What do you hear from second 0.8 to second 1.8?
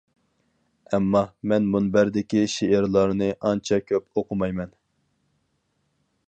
ئەمما، مەن